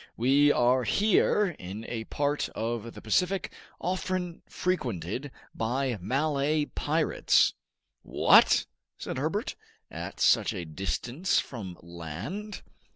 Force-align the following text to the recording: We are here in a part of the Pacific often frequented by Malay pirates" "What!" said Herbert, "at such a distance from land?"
We 0.17 0.51
are 0.51 0.83
here 0.83 1.55
in 1.59 1.85
a 1.87 2.05
part 2.05 2.49
of 2.55 2.95
the 2.95 3.03
Pacific 3.03 3.53
often 3.79 4.41
frequented 4.49 5.29
by 5.53 5.99
Malay 6.01 6.65
pirates" 6.65 7.53
"What!" 8.01 8.65
said 8.97 9.19
Herbert, 9.19 9.55
"at 9.91 10.19
such 10.19 10.53
a 10.53 10.65
distance 10.65 11.37
from 11.39 11.77
land?" 11.83 12.63